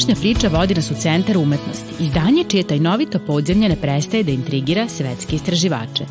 [0.00, 4.88] Današnja priča vodi nas u centar umetnosti, izdanje čije tajnovito podzemlje ne prestaje da intrigira
[4.88, 6.04] svetske istraživače.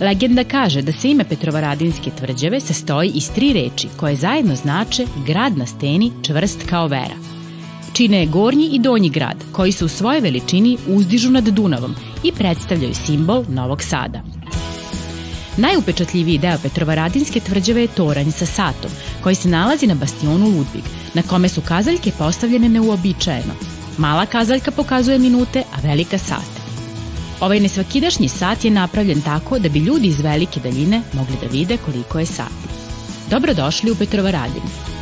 [0.00, 5.58] Legenda kaže da se ime Petrovaradinske tvrđave sastoji iz tri reči koje zajedno znače grad
[5.58, 7.14] na steni čvrst kao vera.
[7.92, 12.32] Čine je gornji i donji grad, koji se u svojoj veličini uzdižu nad Dunavom i
[12.32, 14.35] predstavljaju simbol Novog Sada.
[15.56, 18.90] Najupečatljiviji deo Petrovaradinske tvrđave je toranj sa satom,
[19.22, 20.84] koji se nalazi na bastionu Ludvig,
[21.14, 23.54] na kome su kazaljke postavljene neuobičajeno.
[23.98, 26.60] Mala kazaljka pokazuje minute, a velika sate.
[27.40, 31.76] Ovaj nesvakidašnji sat je napravljen tako da bi ljudi iz velike daljine mogli da vide
[31.76, 32.68] koliko je sati.
[33.30, 34.95] Dobrodošli u Petrovaradinu.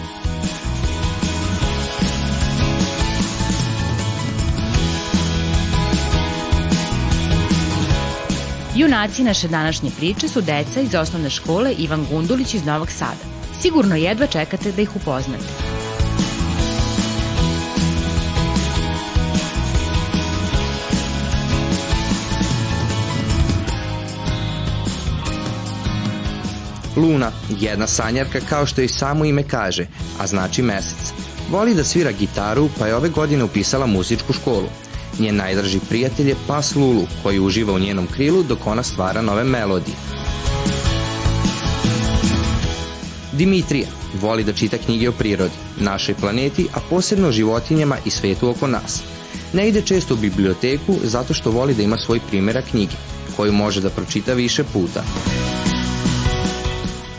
[8.76, 13.24] Junaci naše današnje priče su deca iz osnovne škole Ivan Gundulić iz Novog Sada.
[13.60, 15.44] Sigurno jedva čekate da ih upoznate.
[26.96, 29.86] Luna, jedna sanjarka kao što i samo ime kaže,
[30.20, 31.12] a znači mesec.
[31.50, 34.68] Voli da svira gitaru, pa je ove godine upisala muzičku školu.
[35.18, 39.44] Njen najdraži prijatelj je pas Lulu, koji uživa u njenom krilu dok ona stvara nove
[39.44, 39.96] melodije.
[43.32, 43.86] Dimitrija
[44.20, 48.66] voli da čita knjige o prirodi, našoj planeti, a posebno o životinjama i svetu oko
[48.66, 49.02] nas.
[49.52, 52.96] Ne ide često u biblioteku zato što voli da ima svoj primjera knjige,
[53.36, 55.04] koju može da pročita više puta.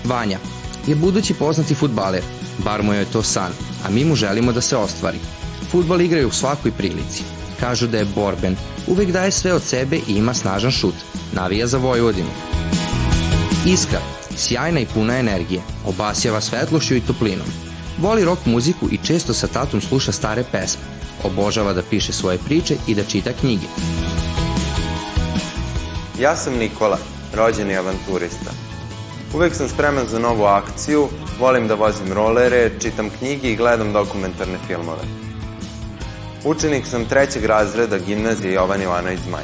[0.03, 0.39] Vanja
[0.87, 2.23] je budući poznati futbaler,
[2.63, 3.51] bar mu je to san,
[3.85, 5.17] a mi mu želimo da se ostvari.
[5.71, 7.34] Futbal igraju u svakoj prilici.
[7.59, 8.55] Kažu da je borben,
[8.87, 10.95] uvek daje sve od sebe i ima snažan šut.
[11.33, 12.29] Navija za Vojvodinu.
[13.67, 13.99] Iskra,
[14.37, 17.47] sjajna i puna energije, obasjava svetlošću i toplinom.
[17.97, 20.81] Voli rock muziku i često sa tatom sluša stare pesme.
[21.23, 23.65] Obožava da piše svoje priče i da čita knjige.
[26.19, 26.97] Ja sam Nikola,
[27.33, 28.51] rođeni avanturista.
[29.33, 31.07] Uvek sam spreman za novu akciju,
[31.39, 35.24] volim da vozim rolere, čitam knjige i gledam dokumentarne filmove.
[36.45, 39.43] Učenik sam trećeg razreda gimnazije Jovan Jovanović Zmaj.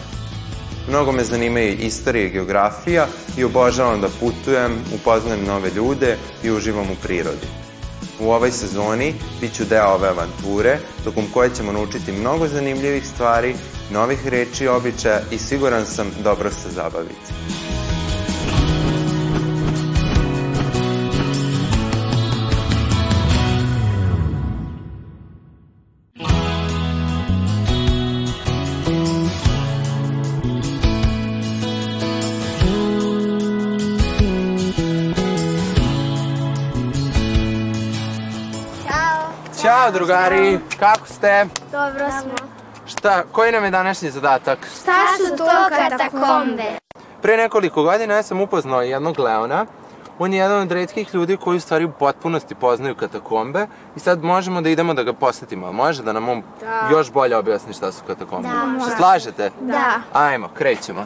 [0.89, 3.07] Mnogo me zanimaju istorija i geografija
[3.37, 7.47] i obožavam da putujem, upoznajem nove ljude i uživam u prirodi.
[8.19, 13.55] U ovoj sezoni bit ću deo ove avanture, tokom koje ćemo naučiti mnogo zanimljivih stvari,
[13.91, 17.31] novih reči i običaja i siguran sam dobro se zabaviti.
[39.91, 41.45] Ćao drugari, kako ste?
[41.71, 42.47] Dobro smo.
[42.85, 44.59] Šta, koji nam je današnji zadatak?
[44.81, 46.63] Šta su to katakombe?
[47.21, 49.65] Pre nekoliko godina ja sam upoznao jednog Leona.
[50.19, 54.23] On je jedan od redkih ljudi koji u stvari u potpunosti poznaju katakombe i sad
[54.23, 55.71] možemo da idemo da ga posetimo.
[55.71, 56.87] Može da nam on Da.
[56.91, 58.49] još bolje objasni šta su katakombe?
[58.49, 58.89] Da, može.
[58.91, 59.51] Se slažete?
[59.61, 59.93] Da.
[60.13, 61.05] Ajmo, krećemo.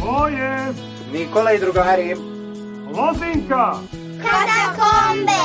[0.00, 0.72] Ko je?
[1.12, 2.31] Nikola i drugari.
[2.96, 3.74] Lozinka!
[4.22, 5.42] Katakombe!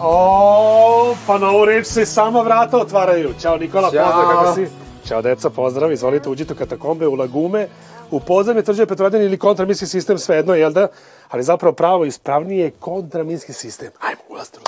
[0.00, 3.34] O, pa na ovu reč se sama vrata otvaraju.
[3.40, 4.04] Ćao Nikola, Ćao.
[4.04, 4.66] pozdrav, kako si?
[5.08, 7.68] Ćao deca, pozdrav, izvolite, uđite u katakombe, u lagume,
[8.10, 10.88] u podzemlje tvrđave Petrovaradin ili kontraminski sistem, svejedno, jel da?
[11.28, 13.90] Ali zapravo pravo ispravnije je kontraminski sistem.
[14.00, 14.58] Ajmo, ulazite.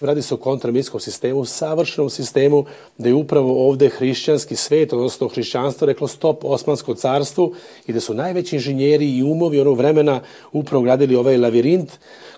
[0.00, 2.64] Radi se o kontraminskom sistemu, savršenom sistemu,
[2.98, 7.54] da je upravo ovde hrišćanski svet, odnosno hrišćanstvo, reklo stop Osmansko carstvu
[7.86, 10.20] i da su najveći inženjeri i umovi onog vremena
[10.52, 11.90] upravo gradili ovaj lavirint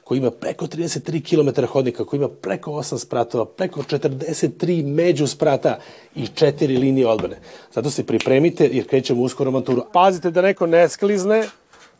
[0.04, 5.78] koji ima preko 33 km hodnika, koji ima preko 8 spratova, preko 43 među sprata
[6.14, 7.38] i 4 linije odbrane.
[7.74, 9.82] Zato se pripremite jer krećemo uskoro avanturu.
[9.92, 11.44] Pazite da neko ne sklizne,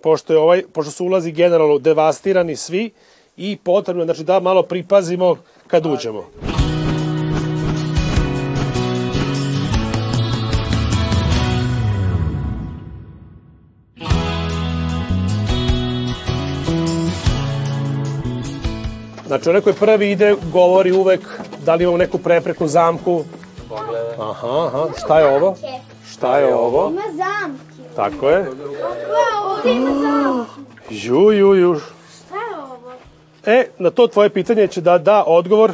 [0.03, 2.91] pošto, je ovaj, pošto su ulazi generalno devastirani svi
[3.39, 5.37] i potrebno znači, da malo pripazimo
[5.67, 6.25] kad uđemo.
[19.27, 21.21] Znači, onaj koji prvi ide, govori uvek
[21.65, 23.25] da li imamo neku prepreku, zamku.
[24.19, 24.87] Aha, aha.
[24.99, 25.57] Šta je ovo?
[26.11, 26.91] Šta je ovo?
[26.91, 27.95] Ima zamke.
[27.97, 28.51] Tako je.
[29.45, 30.61] Ovdje ima zamke.
[30.91, 31.81] Ju, ju, ju.
[33.49, 35.73] E, na to tvoje pitanje će da da odgovor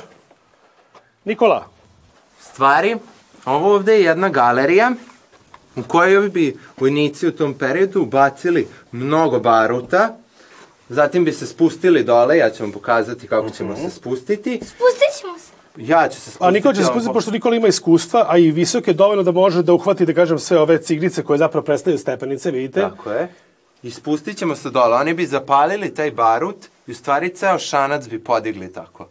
[1.24, 1.66] Nikola.
[2.40, 2.96] Stvari,
[3.44, 4.92] ovo ovde je jedna galerija
[5.76, 10.16] u kojoj bi vojnici u tom periodu bacili mnogo baruta
[10.88, 14.56] Zatim bi se spustili dole, ja ću vam pokazati kako ćemo se spustiti.
[14.56, 15.52] Spustit ćemo se.
[15.76, 16.44] Ja ću se spustiti.
[16.44, 19.22] A Nikola će se spustiti, po- pošto Nikola ima iskustva, a i visok je dovoljno
[19.22, 22.80] da može da uhvati, da kažem, sve ove ciglice koje zapravo predstavljaju stepenice, vidite.
[22.80, 23.28] Tako je.
[23.82, 24.96] I spustit ćemo se dole.
[24.96, 29.06] Oni bi zapalili taj barut i u stvari ceo šanac bi podigli tako.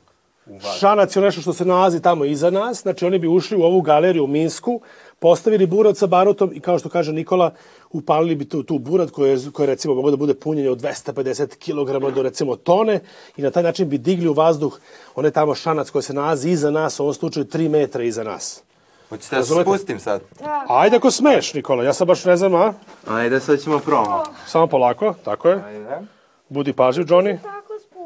[0.79, 3.81] Šanac je nešto što se nalazi tamo iza nas, znači oni bi ušli u ovu
[3.81, 4.81] galeriju u Minsku,
[5.19, 7.53] postavili burat sa barutom i kao što kaže Nikola,
[7.91, 10.81] upalili bi tu, tu burat koji je, koji je recimo mogo da bude punjenje od
[10.81, 12.99] 250 kg do recimo tone
[13.37, 14.79] i na taj način bi digli u vazduh
[15.15, 18.63] onaj tamo šanac koji se nalazi iza nas, u ovom slučaju 3 metra iza nas.
[19.09, 20.21] Hoćete da se spustim sad?
[20.67, 22.73] Ajde ako smeš, Nikola, ja sad baš ne znam, a?
[23.07, 24.23] Ajde, sad ćemo probamo.
[24.47, 25.63] Samo polako, tako je.
[25.67, 26.07] Ajde.
[26.49, 27.37] Budi pažljiv, Johnny.
[27.41, 27.62] Tako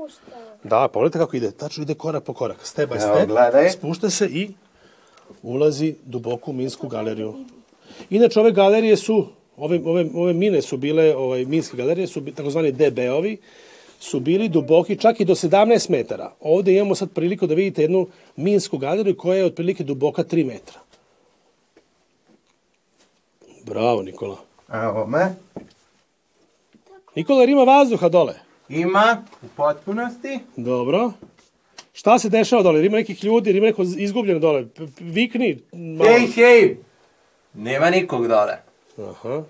[0.09, 0.37] spušta.
[0.63, 1.51] Da, pogledajte kako ide.
[1.51, 2.65] Tačno ide korak po korak.
[2.65, 3.27] Step by Evo, step.
[3.27, 3.69] gledaj.
[3.69, 4.49] Spušta se i
[5.43, 7.33] ulazi duboko u Minsku galeriju.
[8.09, 9.27] Inače, ove galerije su,
[9.57, 13.37] ove, ove, ove mine su bile, ovaj, Minske galerije su takozvani DB-ovi,
[13.99, 16.31] su bili duboki čak i do 17 metara.
[16.41, 20.79] Ovde imamo sad priliku da vidite jednu Minsku galeriju koja je otprilike duboka 3 metra.
[23.65, 24.37] Bravo, Nikola.
[24.73, 25.35] Evo me.
[27.15, 28.46] Nikola, jer ima vazduha dole.
[28.69, 30.39] Ima u potpunosti.
[30.55, 31.11] Dobro.
[31.93, 32.85] Šta se dešava dole?
[32.85, 34.65] Ima nekih ljudi, ima neko izgubljeno dole.
[34.99, 35.59] Vikni.
[35.73, 36.09] Malo.
[36.09, 36.77] Hej, hej!
[37.53, 38.57] Nema nikog dole.
[39.09, 39.43] Aha.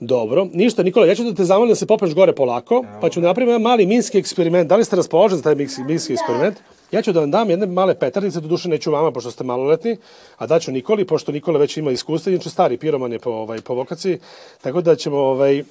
[0.00, 0.46] Dobro.
[0.52, 3.26] Ništa, Nikola, ja ću da te zamolim da se popneš gore polako, pa ću da
[3.26, 4.68] napravim jedan mali minski eksperiment.
[4.68, 6.56] Da li ste raspoloženi za taj minski, minski eksperiment?
[6.92, 9.96] Ja ću da vam dam jedne male petardice, do duše neću vama, pošto ste maloletni,
[10.36, 13.74] a daću Nikoli, pošto Nikola već ima iskustva, inače stari piroman je po, ovaj, po
[13.74, 14.18] vokaciji,
[14.60, 15.62] tako da ćemo ovaj,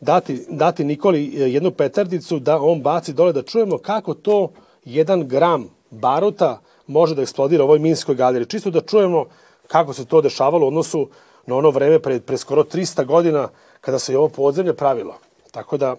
[0.00, 4.50] dati, dati Nikoli eh, jednu petardicu da on baci dole, da čujemo kako to
[4.84, 8.46] jedan gram baruta može da eksplodira u ovoj minskoj galeriji.
[8.46, 9.24] Čisto da čujemo
[9.66, 11.08] kako se to dešavalo u odnosu
[11.46, 13.48] na ono vreme pre, pre skoro 300 godina
[13.80, 15.14] kada se je ovo podzemlje pravilo.
[15.50, 15.96] Tako da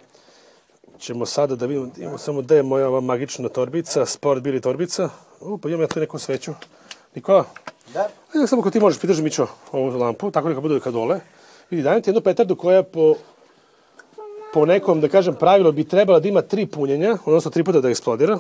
[1.00, 5.10] ćemo sada da vidimo, imamo samo gde je moja ova magična torbica, sport bili torbica.
[5.42, 6.54] U, pa imam ja tu neku sveću.
[7.16, 7.46] Nikola?
[7.94, 8.10] Da.
[8.36, 11.20] Ajde, samo ako ti možeš, pridrži Mićo ovu lampu, tako neka bude kad dole.
[11.70, 13.16] Vidi, dajem ti jednu petardu koja po,
[14.54, 17.90] po nekom, da kažem, pravilu bi trebala da ima tri punjenja, odnosno tri puta da
[17.90, 18.40] eksplodira.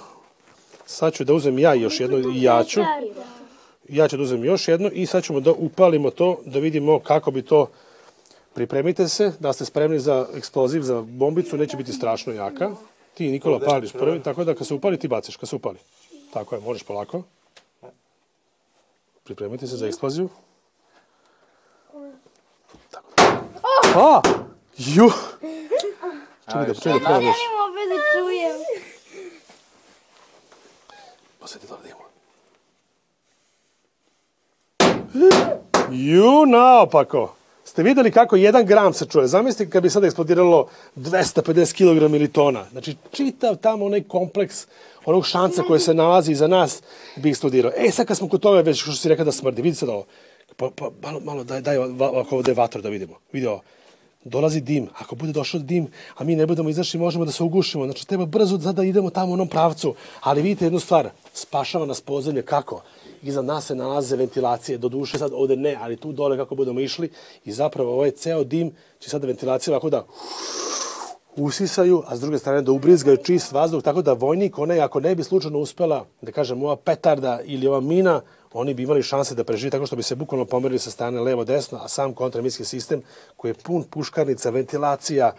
[0.86, 2.82] Sad ću da uzem ja još jednu i ja ću.
[3.90, 7.32] Ja ću da uzem još jednu i sad ćemo da upalimo to, da vidimo kako
[7.32, 7.68] bi to...
[8.54, 12.72] Pripremite se, da ste spremni za eksploziv, za bombicu, neće biti strašno jaka.
[13.14, 15.78] Ti, Nikola, pališ prvi, tako da kad se upali, ti baciš, kad se upali.
[16.34, 17.24] Tako je, možeš polako.
[19.24, 20.30] Pripremite se za eksploziju.
[22.92, 24.02] Tako da.
[24.02, 24.49] A!
[24.80, 25.12] Ju!
[26.46, 27.36] Čekaj da, čekaj da probam još.
[27.38, 28.58] Želim opet da čujem.
[31.40, 32.10] Posveti dole da imamo.
[35.92, 37.36] Ju, naopako.
[37.64, 39.28] Ste videli kako jedan gram se čuje?
[39.28, 42.66] Zamislite kad bi sada eksplodiralo 250 kg ili tona.
[42.72, 44.68] Znači, čitav tamo onaj kompleks
[45.06, 46.82] onog šanca koje se nalazi iza nas
[47.16, 47.72] bi eksplodirao.
[47.76, 50.06] E, sad kad smo kod toga već, što si rekao da smrdi, vidi sad ovo.
[50.56, 53.16] Pa, pa, malo, malo, daj, daj ovako ovde vatru da vidimo.
[53.32, 53.62] Vidi ovo.
[54.24, 54.88] Dolazi dim.
[55.00, 57.86] Ako bude došao dim, a mi ne budemo izašli, možemo da se ugušimo.
[57.86, 59.96] Znači, treba brzo sad da idemo tamo u onom pravcu.
[60.22, 62.42] Ali vidite jednu stvar, spašava nas podzemlje.
[62.42, 62.82] Kako?
[63.24, 64.78] Iza nas se nalaze ventilacije.
[64.78, 67.10] Do duše sad ovde ne, ali tu dole kako budemo išli.
[67.46, 70.06] I zapravo ovaj ceo dim će sada ventilacija ovako da
[71.36, 75.16] usisaju, a s druge strane da ubrizgaju čist vazduh, tako da vojnik, onaj, ako ne
[75.16, 78.22] bi slučajno uspela, da kažem, ova petarda ili ova mina,
[78.54, 81.80] oni bi imali šanse da preživi tako što bi se bukvalno pomerili sa strane levo-desno,
[81.84, 83.02] a sam kontraminski sistem
[83.38, 85.32] koji je pun puškarnica, ventilacija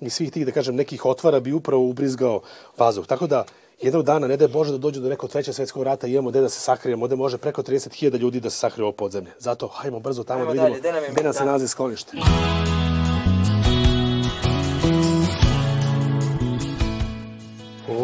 [0.00, 2.40] i svih tih, da kažem, nekih otvara bi upravo ubrizgao
[2.78, 3.06] vazduh.
[3.06, 3.44] Tako da,
[3.80, 6.30] jednog dana, ne da je Bože da dođe do nekog trećeg svetskog rata i imamo
[6.30, 9.32] gde da se sakrijemo, ovde može preko 30.000 ljudi da se sakrije ovo podzemlje.
[9.38, 12.16] Zato, hajmo brzo tamo Ajmo da vidimo dalje, gde nam gde nam se nalazi sklonište.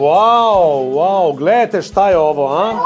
[0.02, 2.78] Wow, wow, gledajte šta je ovo, a?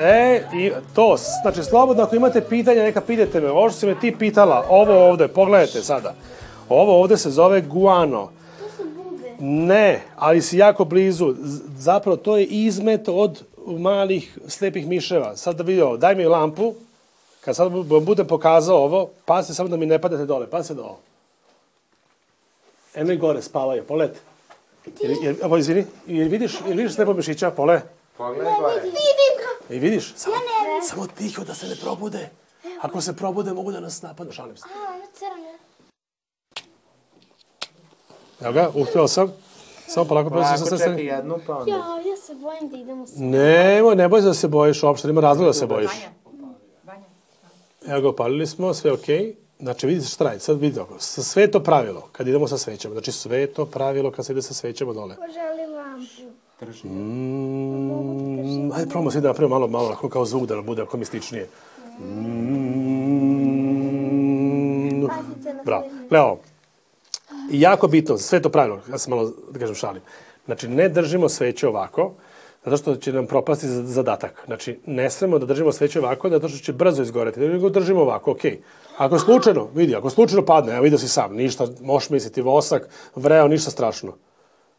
[0.00, 3.50] E, i to, znači slobodno ako imate pitanja, neka pitajte me.
[3.50, 6.14] Ovo što si me ti pitala, ovo ovde, pogledajte sada.
[6.68, 8.30] Ovo ovde se zove guano.
[9.40, 11.34] Ne, ali si jako blizu.
[11.76, 15.36] Zapravo to je izmet od malih slepih miševa.
[15.36, 16.74] Sad da vidio, daj mi lampu.
[17.40, 17.72] Kad sad
[18.02, 20.50] budem pokazao ovo, pazite samo da mi ne padate dole.
[20.50, 20.98] Pazite do ovo.
[22.94, 24.31] Eno i gore spavaju, polete.
[25.00, 27.80] Jer, jer, ovo, izvini, jer vidiš, jer vidiš slepo mišića, pole?
[28.16, 28.74] Pogledaj gore.
[28.74, 29.74] Vidim ga.
[29.74, 30.36] I vidiš, samo,
[30.82, 32.30] samo tiho da se ne probude.
[32.80, 34.64] Ako se probude, mogu da nas napadnu, šalim se.
[34.64, 35.52] A, ono crno.
[38.40, 39.32] Evo ga, uspeo sam.
[39.86, 41.70] Samo polako, sam čekaj sve jednu, pa onda.
[41.70, 43.10] Ja, ja se bojim da idemo s...
[43.16, 45.90] Nemoj, ne boj se da se bojiš uopšte, nema razloga da se bojiš.
[47.86, 49.36] Evo ga, opalili smo, sve okej.
[49.62, 53.12] Znači, vidite šta radi, sad vidite ovo, sa sveto pravilo, kad idemo sa svećama, znači
[53.12, 55.16] sveto pravilo kad se ide sa svećama dole.
[55.16, 56.22] Poželim lampu.
[56.88, 60.96] Mm, ajde, probamo svi da napravimo malo, malo, ako kao zvuk da nam bude, ako
[60.96, 61.48] mističnije.
[62.00, 62.02] Mm,
[65.08, 65.84] Pazite na bravo.
[65.88, 66.06] sve.
[66.10, 66.38] Leo,
[67.50, 70.02] jako bitno, sve to pravilo, ja sam malo, da kažem, šalim.
[70.44, 72.14] Znači, ne držimo sveće ovako,
[72.64, 74.42] zato što će nam propasti za- zadatak.
[74.46, 77.40] Znači, ne smemo da držimo sveće ovako, zato što će brzo izgoreti.
[77.40, 78.60] Nego držimo ovako, okej.
[78.96, 83.48] Ako slučajno, vidi, ako slučajno padne, evo vidio si sam, ništa, možeš misliti, vosak, vreo,
[83.48, 84.12] ništa strašno.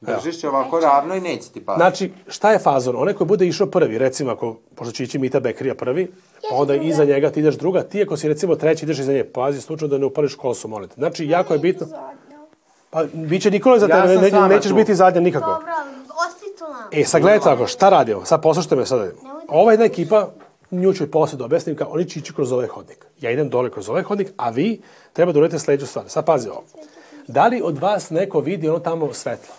[0.02, 1.80] Držiš će ovako ravno i neće ti pati.
[1.80, 2.96] Znači, šta je fazon?
[2.96, 6.12] Onaj koji bude išao prvi, recimo ako, pošto će ići Mita Bekrija prvi,
[6.50, 9.24] pa onda iza njega ti ideš druga, ti ako si recimo treći ideš iza nje,
[9.24, 10.96] pazi slučajno da ne upališ kosu, molim te.
[10.96, 11.88] Znači, jako je bitno,
[12.90, 14.75] pa bit će Nikola za Ja tebe, sam ne, nećeš tu.
[14.75, 15.52] biti zadnja nikako.
[15.52, 15.68] Dobro.
[16.94, 18.26] E, sad gledajte tako, šta radimo?
[18.26, 19.12] Sad poslušajte me sad.
[19.48, 20.28] Ova jedna ekipa,
[20.72, 23.06] nju ću posle da objasnim, kao, oni će ići kroz ovaj hodnik.
[23.22, 24.82] Ja idem dole kroz ovaj hodnik, a vi
[25.14, 26.06] treba da uradite sledeću stvar.
[26.08, 26.64] Sad pazi ovo.
[27.28, 29.56] Da li od vas neko vidi ono tamo svetlo?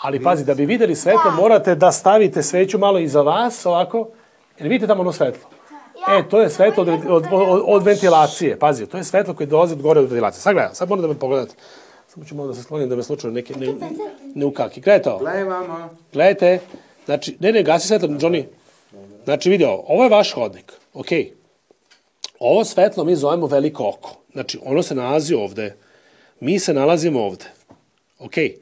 [0.00, 4.08] Ali pazi, da bi videli svetlo, morate da stavite sveću malo iza vas, ovako,
[4.58, 5.50] jer vidite tamo ono svetlo.
[6.08, 8.58] E, to je svetlo od, od, od, od ventilacije.
[8.58, 10.40] Pazi, to je svetlo koje dolazi od gore od ventilacije.
[10.40, 11.54] Sad gledam, sad moram da me pogledate.
[12.18, 13.74] Samo ću malo da se sklonim da me slučajno neke ne,
[14.34, 14.80] ne ukaki.
[14.80, 15.18] Gledajte ovo.
[15.18, 15.88] Gledaj vamo.
[16.12, 16.60] Gledajte,
[17.04, 18.44] znači, ne, ne, gasi svetlo, Johnny.
[19.24, 21.32] Znači, vidi ovo, ovo je vaš hodnik, okej.
[22.38, 24.16] Ovo svetlo mi zovemo veliko oko.
[24.32, 25.76] Znači, ono se nalazi ovde.
[26.40, 27.44] Mi se nalazimo ovde.
[28.18, 28.56] Okej.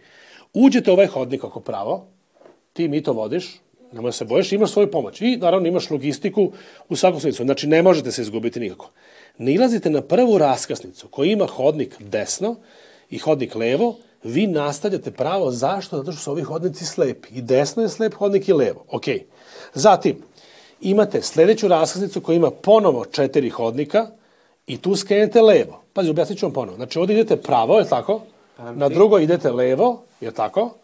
[0.54, 2.06] Uđete u ovaj hodnik ako pravo,
[2.72, 3.60] ti mi to vodiš,
[3.92, 5.20] nemoj se bojiš, imaš svoju pomoć.
[5.20, 6.52] I naravno imaš logistiku
[6.88, 7.44] u svakom smislu.
[7.44, 8.90] Znači, ne možete se izgubiti nikako.
[9.38, 12.56] Nilazite na prvu raskrsnicu koja ima hodnik desno
[13.10, 15.50] i hodnik levo, vi nastavljate pravo.
[15.50, 15.96] Zašto?
[15.96, 17.28] Zato što su ovi hodnici slepi.
[17.34, 18.84] I desno je slep hodnik i levo.
[18.90, 19.04] Ok.
[19.74, 20.22] Zatim,
[20.80, 24.06] imate sledeću raskrsnicu koja ima ponovo četiri hodnika
[24.66, 25.82] i tu skrenete levo.
[25.92, 26.76] Pazi, objasnit ću vam ponovo.
[26.76, 28.20] Znači, ovdje idete pravo, je tako?
[28.74, 30.74] Na drugo idete levo, je tako?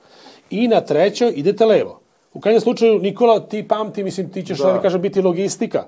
[0.50, 2.00] I na trećo idete levo.
[2.32, 4.74] U krajnjem slučaju, Nikola, ti pamti, mislim, ti ćeš, da.
[4.74, 5.86] ne kažem, biti logistika.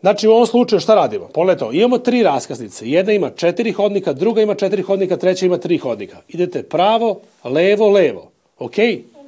[0.00, 1.28] Znači, u ovom slučaju šta radimo?
[1.28, 2.88] Pogledajte ovo, imamo tri raskaznice.
[2.88, 6.16] Jedna ima četiri hodnika, druga ima četiri hodnika, treća ima tri hodnika.
[6.28, 8.30] Idete pravo, levo, levo.
[8.58, 8.76] Ok?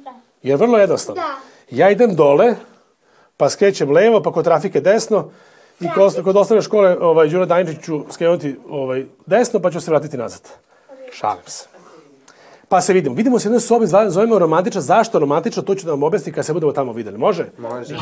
[0.03, 0.13] Da.
[0.43, 1.21] Jer vrlo jednostavno.
[1.21, 1.35] Da.
[1.77, 2.55] Ja idem dole,
[3.37, 5.31] pa skrećem levo, pa kod trafike desno,
[5.79, 9.91] i kod, kod osnovne škole ovaj, Đura Dajničić ću skrenuti ovaj, desno, pa ću se
[9.91, 10.41] vratiti nazad.
[11.13, 11.65] Šalim se.
[12.69, 13.15] Pa se vidimo.
[13.15, 14.81] Vidimo se u jednoj sobi, zovemo romantična.
[14.81, 15.63] Zašto romantična?
[15.63, 17.17] To ću da vam objasnim kad se budemo tamo videli.
[17.17, 17.45] Može?
[17.57, 17.95] Može.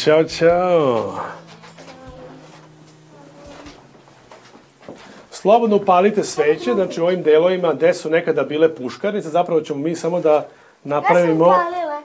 [0.00, 1.14] O, čao, čao.
[5.30, 9.96] Slobodno upalite sveće, znači u ovim delovima gde su nekada bile puškarnice, zapravo ćemo mi
[9.96, 10.50] samo da Ja sam
[10.84, 11.44] napravimo...
[11.44, 12.02] upalila.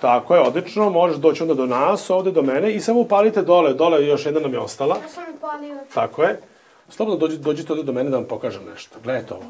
[0.00, 3.74] Tako je, odlično, možeš doći onda do nas, ovde do mene i samo upalite dole,
[3.74, 4.96] dole još jedna nam je ostala.
[5.02, 5.80] Ja sam upalila.
[5.94, 6.40] Tako je.
[6.88, 8.98] Slobodno dođi, dođite ovde do mene da vam pokažem nešto.
[9.04, 9.44] Gledajte ovo.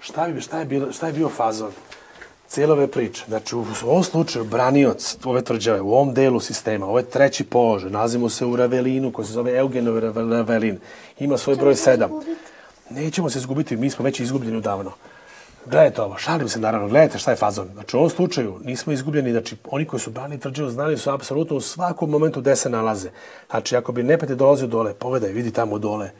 [0.00, 1.72] Šta, bi, šta, je, bilo, šta je bio fazon
[2.50, 3.24] cijele ove priče?
[3.28, 7.90] Znači, u ovom slučaju, branioc ove tvrđave, u ovom delu sistema, ovo je treći položaj,
[7.90, 10.78] nalazimo se u Ravelinu, koji se zove Eugenov Rave- Ravelin.
[11.18, 12.10] Ima svoj broj sedam.
[12.90, 14.92] Nećemo se izgubiti, mi smo već izgubljeni odavno.
[15.66, 17.68] Gledajte ovo, šalim se naravno, gledajte šta je fazon.
[17.74, 21.56] Znači u ovom slučaju nismo izgubljeni, znači oni koji su brani tvrđavu znali su apsolutno
[21.56, 23.10] u svakom momentu gde se nalaze.
[23.50, 26.10] Znači ako bi nepete dolazio dole, pogledaj, vidi tamo dole,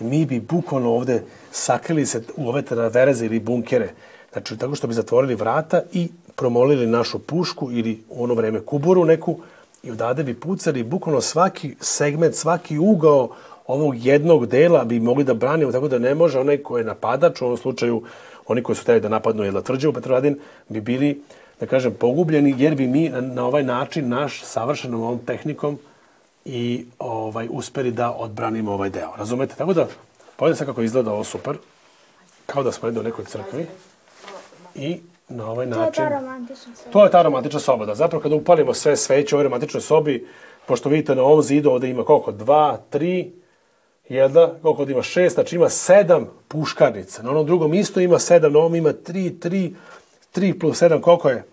[0.00, 3.92] mi bi bukvalno ovde sakrili se u ove travereze ili bunkere.
[4.32, 9.04] Znači tako što bi zatvorili vrata i promolili našu pušku ili u ono vreme kuburu
[9.04, 9.38] neku
[9.82, 13.28] i odade bi pucali bukvalno svaki segment, svaki ugao
[13.66, 17.40] ovog jednog dela bi mogli da branimo, tako da ne može onaj ko je napadač,
[17.40, 18.02] u ovom slučaju
[18.46, 21.22] oni koji su hteli da napadnu Jela Tvrđevu Petrovaradin, bi bili,
[21.60, 25.78] da kažem, pogubljeni, jer bi mi na, ovaj način, naš savršenom ovom tehnikom,
[26.44, 29.12] i ovaj uspeli da odbranimo ovaj deo.
[29.16, 29.54] Razumete?
[29.54, 29.86] Tako da,
[30.36, 31.56] pogledajte sad kako izgleda ovo super.
[32.46, 33.66] Kao da smo jedni u nekoj crkvi.
[34.74, 36.04] I na ovaj To je način...
[36.04, 36.92] ta romantična soba.
[36.92, 37.94] To je ta romantična soba, da.
[37.94, 40.26] Zapravo kada upalimo sve sveće u ovoj romantičnoj sobi,
[40.66, 42.32] pošto vidite na ovom zidu ovde ima koliko?
[42.32, 43.32] Dva, tri,
[44.08, 47.22] jedna, koliko ovde ima šest, znači ima sedam puškarnica.
[47.22, 49.74] Na onom drugom isto ima sedam, na ovom ima tri, tri,
[50.30, 51.44] tri plus sedam, koliko je?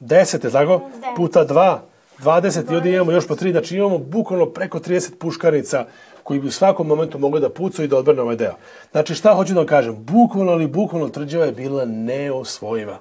[0.00, 0.80] Deset, je tako?
[1.16, 1.82] Puta dva,
[2.18, 5.86] dvadeset i ovde imamo još po tri, znači imamo bukvalno preko 30 puškarnica
[6.28, 8.54] koji bi u svakom momentu mogli da pucaju i da odbrane ovaj deo.
[8.92, 12.98] Znači šta hoću da vam kažem, bukvalno ali bukvalno tvrđava je bila neosvojiva.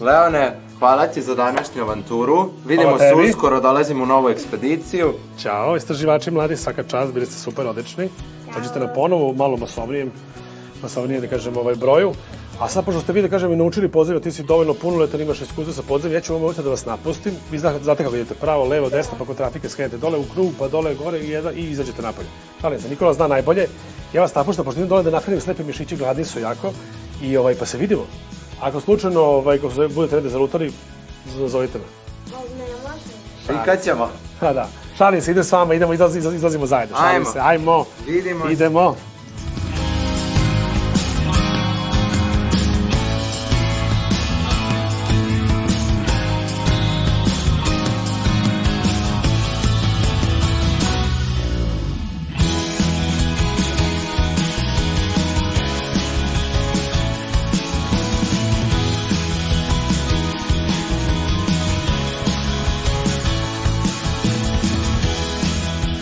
[0.00, 2.50] Leone, hvala ti za današnju avanturu.
[2.66, 5.12] Vidimo se uskoro, dolazimo u novu ekspediciju.
[5.38, 8.08] Ćao, istraživači mladi, svaka čast, bili ste super odlični.
[8.54, 10.12] Dođite na ponovo u malo masovnijem,
[10.82, 12.12] masovnijem, da kažem, ovaj broju.
[12.60, 15.40] A sad, pošto ste vi, da kažem, i naučili pozive, ti si dovoljno punoletan, imaš
[15.40, 17.34] iskustvo sa pozivima, ja ću vam ovdje da vas napustim.
[17.50, 20.52] Vi znate, znate kako idete, pravo, levo, desno, pa kod trafike skrenete dole u krug,
[20.58, 22.28] pa dole, gore i, jedan, i izađete napolje.
[22.60, 23.68] Šalim se, Nikola zna najbolje.
[24.12, 26.72] Ja vas napuštam, pošto idem dole da nahranim slepe mišići, gladni su jako.
[27.22, 28.06] I ovaj, pa se vidimo.
[28.60, 30.72] Ako slučajno, ovaj, ako se budete negde zalutali,
[31.46, 31.84] zovite me.
[32.58, 32.64] Ne
[33.48, 33.62] može.
[33.62, 34.08] I kad ćemo?
[34.40, 34.68] Ha, da.
[34.98, 36.96] Šalim se, idem s vama, idemo, izlazi, izlazimo zajedno.
[36.96, 37.32] Šalim Ajmo.
[37.32, 37.84] se, ajmo.
[38.06, 38.48] Vidimo.
[38.50, 38.96] Idemo.